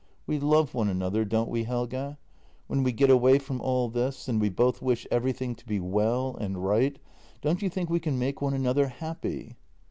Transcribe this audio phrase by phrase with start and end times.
[0.25, 2.15] "We love one another, don't we, Helge?
[2.65, 6.35] When we get away from all this and we both wish everything to be well
[6.41, 6.97] and right,
[7.41, 9.57] don't you think we can make one another happy?